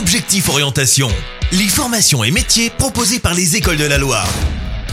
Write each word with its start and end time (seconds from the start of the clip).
Objectif 0.00 0.48
Orientation, 0.48 1.08
les 1.52 1.68
formations 1.68 2.24
et 2.24 2.30
métiers 2.30 2.70
proposés 2.70 3.18
par 3.18 3.34
les 3.34 3.56
écoles 3.56 3.76
de 3.76 3.84
la 3.84 3.98
Loire. 3.98 4.26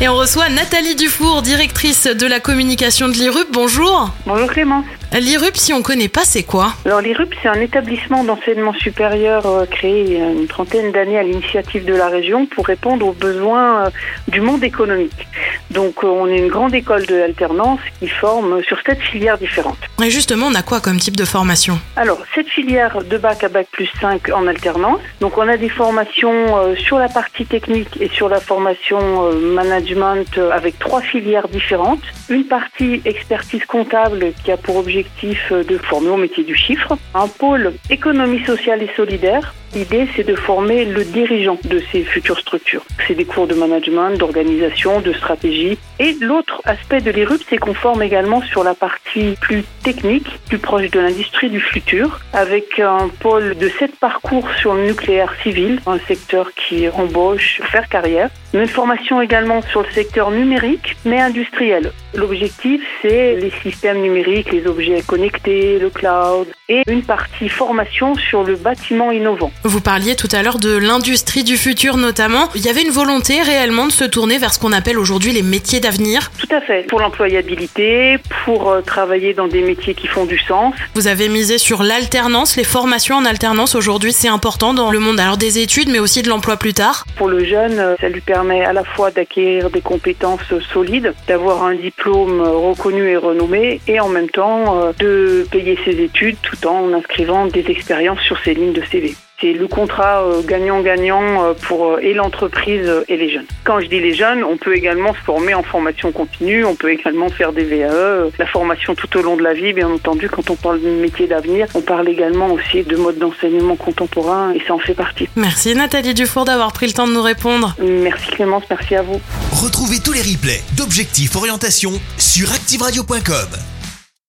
Et 0.01 0.09
on 0.09 0.15
reçoit 0.15 0.49
Nathalie 0.49 0.95
Dufour, 0.95 1.41
directrice 1.41 2.07
de 2.07 2.27
la 2.27 2.41
communication 2.41 3.08
de 3.08 3.14
l'IRUP. 3.14 3.48
Bonjour. 3.54 4.09
Bonjour 4.25 4.48
Clémence. 4.50 4.85
L'IRUP, 5.14 5.56
si 5.56 5.72
on 5.72 5.82
connaît 5.82 6.09
pas, 6.09 6.25
c'est 6.25 6.43
quoi? 6.43 6.74
Alors 6.85 7.00
l'IRUP, 7.00 7.33
c'est 7.42 7.48
un 7.48 7.62
établissement 7.62 8.25
d'enseignement 8.25 8.73
supérieur 8.73 9.46
euh, 9.46 9.66
créé 9.66 10.04
il 10.04 10.14
y 10.14 10.21
a 10.21 10.30
une 10.30 10.48
trentaine 10.48 10.91
d'années 10.91 11.18
à 11.18 11.24
l'initiative 11.24 11.86
de 11.86 11.96
la 11.96 12.10
région 12.10 12.46
pour 12.46 12.68
répondre 12.68 13.08
aux 13.08 13.14
besoins 13.14 13.86
euh, 13.86 13.89
du 14.28 14.42
monde 14.42 14.64
économique. 14.66 15.28
Donc 15.71 16.04
euh, 16.04 16.07
on 16.07 16.27
est 16.27 16.38
une 16.38 16.47
grande 16.47 16.73
école 16.73 17.05
de 17.05 17.21
alternance 17.21 17.79
qui 17.99 18.07
forme 18.07 18.63
sur 18.63 18.77
sept 18.86 18.99
filières 18.99 19.38
différentes. 19.38 19.77
Et 20.04 20.09
justement, 20.09 20.47
on 20.47 20.55
a 20.55 20.61
quoi 20.61 20.79
comme 20.79 20.97
type 20.97 21.16
de 21.16 21.25
formation 21.25 21.79
Alors, 21.95 22.20
cette 22.36 22.47
filière 22.47 23.04
de 23.04 23.17
bac 23.17 23.43
à 23.43 23.49
bac 23.49 23.67
plus 23.71 23.89
5 23.99 24.30
en 24.34 24.48
alternance. 24.48 24.99
Donc 25.20 25.38
on 25.38 25.48
a 25.48 25.57
des 25.57 25.70
formations 25.70 26.75
sur 26.77 26.98
la 26.98 27.09
partie 27.09 27.45
technique 27.45 27.99
et 27.99 28.09
sur 28.09 28.30
la 28.30 28.39
formation 28.39 29.31
management 29.34 30.38
avec 30.52 30.80
trois 30.80 31.02
filières 31.02 31.48
différentes. 31.48 32.03
Une 32.30 32.45
partie 32.45 33.02
expertise 33.05 33.66
comptable 33.66 34.34
qui 34.44 34.52
a 34.52 34.58
pour 34.58 34.77
objectif 34.77 35.52
de 35.52 35.77
former 35.77 36.09
au 36.09 36.17
métier 36.17 36.44
du 36.44 36.55
chiffre, 36.55 36.97
un 37.13 37.27
pôle 37.27 37.73
économie 37.89 38.44
sociale 38.45 38.84
et 38.84 38.89
solidaire 38.95 39.53
L'idée, 39.75 40.08
c'est 40.16 40.23
de 40.23 40.36
former 40.36 40.86
le 40.86 41.03
dirigeant 41.03 41.58
de 41.66 41.81
ces 41.91 42.03
futures 42.03 42.39
structures. 42.39 42.84
C'est 43.05 43.16
des 43.16 43.25
cours 43.25 43.47
de 43.47 43.53
management, 43.53 44.17
d'organisation, 44.17 45.02
de 45.02 45.13
stratégie. 45.13 45.56
énergie 45.57 45.87
Et 46.00 46.16
l'autre 46.22 46.62
aspect 46.66 47.02
de 47.02 47.10
l'IRUP, 47.10 47.42
c'est 47.50 47.58
qu'on 47.58 47.74
forme 47.74 48.04
également 48.04 48.42
sur 48.44 48.64
la 48.64 48.76
partie 48.76 49.36
plus 49.42 49.64
technique, 49.84 50.28
plus 50.48 50.60
proche 50.60 50.92
de 50.92 51.00
l'industrie 51.00 51.50
du 51.50 51.60
futur, 51.60 52.20
avec 52.34 52.80
un 52.80 53.10
pôle 53.20 53.58
de 53.58 53.68
sept 53.68 53.96
parcours 53.96 54.48
sur 54.60 54.76
le 54.76 54.86
nucléaire 54.88 55.34
civil, 55.42 55.80
un 55.88 55.98
secteur 56.08 56.52
qui 56.54 56.88
embauche 56.90 57.62
faire 57.72 57.90
carrière. 57.90 58.30
Une 58.54 58.68
formation 58.68 59.22
également 59.22 59.62
sur 59.64 59.81
le 59.81 59.92
secteur 59.92 60.31
numérique, 60.31 60.95
mais 61.04 61.20
industriel. 61.20 61.92
L'objectif, 62.14 62.82
c'est 63.02 63.36
les 63.36 63.52
systèmes 63.61 64.02
numériques, 64.02 64.52
les 64.52 64.66
objets 64.67 65.02
connectés, 65.02 65.80
le 65.80 65.89
cloud, 65.89 66.48
et 66.70 66.84
une 66.88 67.04
partie 67.04 67.50
formation 67.50 68.16
sur 68.16 68.44
le 68.44 68.56
bâtiment 68.56 69.11
innovant. 69.11 69.52
Vous 69.64 69.82
parliez 69.82 70.16
tout 70.16 70.28
à 70.32 70.44
l'heure 70.44 70.59
de 70.59 70.76
l'industrie 70.76 71.44
du 71.44 71.58
futur 71.58 71.98
notamment. 71.98 72.50
Il 72.56 72.66
y 72.66 72.70
avait 72.70 72.84
une 72.84 72.92
volonté 72.92 73.42
réellement 73.42 73.86
de 73.86 73.92
se 73.92 74.04
tourner 74.04 74.38
vers 74.38 74.54
ce 74.54 74.59
qu'on 74.59 74.72
appelle 74.72 75.00
aujourd'hui 75.00 75.34
les 75.34 75.44
métiers 75.44 75.80
d'avenir 75.88 76.31
Tout 76.38 76.53
à 76.53 76.59
fait. 76.59 76.85
Pour 76.88 76.99
l'employabilité, 76.99 78.17
pour 78.43 78.69
euh, 78.69 78.81
travailler 78.81 79.33
dans 79.33 79.47
des 79.47 79.61
métiers 79.61 79.93
qui 79.93 80.07
font 80.07 80.25
du 80.25 80.38
sens. 80.38 80.73
Vous 80.95 81.07
avez 81.07 81.30
misé 81.30 81.57
sur 81.57 81.81
l'alternance, 81.81 82.57
les 82.57 82.66
formations 82.66 83.16
en 83.16 83.25
alternance 83.25 83.73
aujourd'hui, 83.73 84.11
c'est 84.11 84.27
important 84.27 84.73
dans 84.73 84.91
le 84.91 84.99
monde 84.99 85.19
alors 85.19 85.38
des 85.38 85.59
études 85.59 85.89
mais 85.89 85.99
aussi 85.99 86.21
de 86.23 86.30
l'emploi 86.30 86.58
plus 86.58 86.73
tard. 86.73 87.05
Pour 87.15 87.30
le 87.30 87.45
jeune, 87.45 87.80
euh, 87.80 87.95
ça 88.02 88.09
lui 88.09 88.21
permet 88.21 88.65
à 88.65 88.73
la 88.73 88.83
fois 88.83 89.11
d'acquérir 89.11 89.69
des 89.69 89.81
compétences 89.81 90.53
solides, 90.73 91.13
d'avoir 91.27 91.63
un 91.63 91.75
diplôme 91.75 92.41
reconnu 92.41 93.09
et 93.09 93.17
renommé 93.17 93.80
et 93.88 93.99
en 94.02 94.09
même 94.09 94.30
temps 94.30 94.81
euh, 94.81 94.91
de 94.99 95.47
payer 95.49 95.80
ses 95.85 96.02
études 96.02 96.38
tout 96.41 96.67
en 96.67 96.93
inscrivant 96.93 97.47
des 97.47 97.65
expériences 97.69 98.19
sur 98.21 98.38
ses 98.43 98.53
lignes 98.53 98.73
de 98.73 98.83
CV. 98.91 99.15
C'est 99.39 99.53
le 99.53 99.67
contrat 99.67 100.23
euh, 100.23 100.41
gagnant-gagnant 100.41 101.43
euh, 101.43 101.53
pour 101.53 101.85
euh, 101.85 101.99
et 102.02 102.16
l'entreprise 102.16 102.91
et 103.07 103.17
les 103.17 103.30
jeunes. 103.30 103.45
Quand 103.66 103.80
je 103.80 103.85
dis 103.85 103.99
les 103.99 104.16
jeunes, 104.16 104.43
on 104.43 104.57
peut 104.57 104.75
également 104.75 105.13
se 105.13 105.19
former 105.19 105.53
en 105.53 105.61
formation 105.61 106.11
continue, 106.11 106.66
on 106.66 106.73
peut 106.73 106.91
également 106.91 107.30
faire 107.30 107.53
des 107.53 107.63
VAE, 107.63 108.31
la 108.39 108.47
formation 108.47 108.95
tout 108.95 109.15
au 109.15 109.21
long 109.21 109.38
de 109.38 109.43
la 109.43 109.53
vie, 109.53 109.73
bien 109.73 109.91
entendu. 109.91 110.27
Quand 110.27 110.49
on 110.49 110.55
parle 110.55 110.81
de 110.81 110.89
métier 110.89 111.27
d'avenir, 111.27 111.67
on 111.75 111.81
parle 111.81 112.09
également 112.09 112.47
aussi 112.47 112.81
de 112.81 112.95
mode 112.95 113.19
d'enseignement 113.19 113.75
contemporain 113.75 114.53
et 114.53 114.61
ça 114.67 114.73
en 114.73 114.80
fait 114.80 114.95
partie. 114.95 115.30
Merci 115.35 115.75
Nathalie 115.75 116.15
Dufour 116.15 116.45
d'avoir 116.45 116.71
pris 116.73 116.88
le 116.88 116.93
temps 116.93 117.08
de 117.08 117.13
nous 117.13 117.21
répondre. 117.21 117.75
Merci 117.80 118.31
Clémence, 118.31 118.63
merci 118.67 118.95
à 118.95 119.03
vous. 119.03 119.21
Retrouvez 119.52 119.99
tous 119.99 120.13
les 120.13 120.21
replays 120.21 120.63
d'Objectif 120.75 121.35
Orientation 121.35 121.91
sur 122.17 122.52
ActiveRadio.com. 122.52 123.77